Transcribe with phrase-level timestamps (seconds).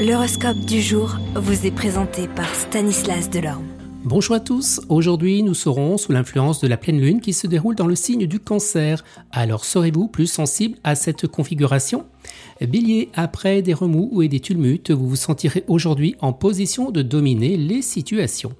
[0.00, 3.66] L'horoscope du jour vous est présenté par Stanislas Delorme.
[4.02, 7.74] Bonjour à tous, aujourd'hui nous serons sous l'influence de la pleine lune qui se déroule
[7.74, 9.04] dans le signe du cancer.
[9.30, 12.06] Alors serez-vous plus sensible à cette configuration?
[12.62, 17.58] Bélier, après des remous et des tumultes, vous vous sentirez aujourd'hui en position de dominer
[17.58, 18.54] les situations.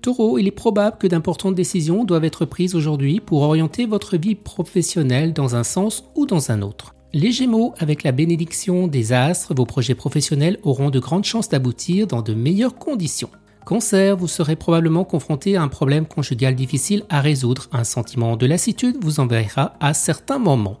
[0.00, 4.34] Taureau, il est probable que d'importantes décisions doivent être prises aujourd'hui pour orienter votre vie
[4.34, 6.95] professionnelle dans un sens ou dans un autre.
[7.18, 12.06] Les Gémeaux, avec la bénédiction des astres, vos projets professionnels auront de grandes chances d'aboutir
[12.06, 13.30] dans de meilleures conditions.
[13.64, 17.68] Cancer, vous serez probablement confronté à un problème conjugal difficile à résoudre.
[17.72, 20.76] Un sentiment de lassitude vous enverra à certains moments.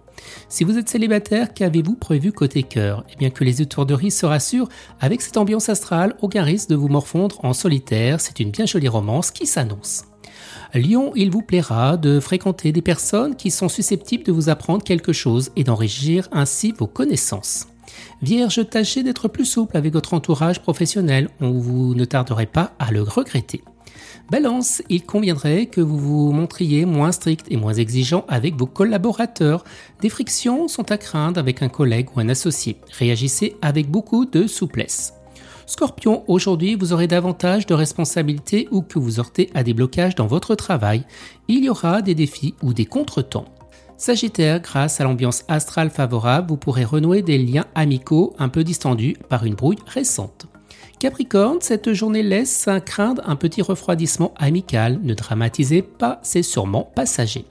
[0.50, 3.06] Si vous êtes célibataire, qu'avez-vous prévu côté cœur?
[3.10, 4.68] Eh bien que les étourderies se rassurent,
[5.00, 8.88] avec cette ambiance astrale, aucun risque de vous morfondre en solitaire, c'est une bien jolie
[8.88, 10.04] romance qui s'annonce.
[10.74, 15.12] Lyon, il vous plaira de fréquenter des personnes qui sont susceptibles de vous apprendre quelque
[15.12, 17.66] chose et d'enrichir ainsi vos connaissances.
[18.22, 22.90] Vierge, tâchez d'être plus souple avec votre entourage professionnel, ou vous ne tarderez pas à
[22.90, 23.62] le regretter.
[24.30, 29.64] Balance, il conviendrait que vous vous montriez moins strict et moins exigeant avec vos collaborateurs.
[30.00, 32.76] Des frictions sont à craindre avec un collègue ou un associé.
[32.98, 35.15] Réagissez avec beaucoup de souplesse.
[35.66, 40.28] Scorpion, aujourd'hui vous aurez davantage de responsabilités ou que vous heurtez à des blocages dans
[40.28, 41.04] votre travail.
[41.48, 43.46] Il y aura des défis ou des contretemps.
[43.96, 49.16] Sagittaire, grâce à l'ambiance astrale favorable, vous pourrez renouer des liens amicaux un peu distendus
[49.28, 50.46] par une brouille récente.
[51.00, 55.00] Capricorne, cette journée laisse craindre un petit refroidissement amical.
[55.02, 57.44] Ne dramatisez pas, c'est sûrement passager.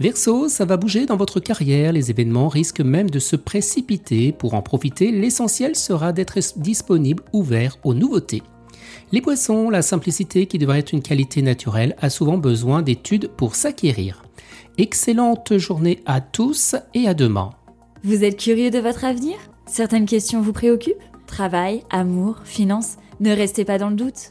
[0.00, 4.32] Verseau, ça va bouger dans votre carrière, les événements risquent même de se précipiter.
[4.32, 8.42] Pour en profiter, l'essentiel sera d'être disponible, ouvert aux nouveautés.
[9.10, 13.54] Les poissons, la simplicité qui devrait être une qualité naturelle, a souvent besoin d'études pour
[13.54, 14.22] s'acquérir.
[14.76, 17.50] Excellente journée à tous et à demain.
[18.04, 19.36] Vous êtes curieux de votre avenir?
[19.66, 21.02] Certaines questions vous préoccupent?
[21.26, 22.96] Travail, amour, finances?
[23.20, 24.30] Ne restez pas dans le doute.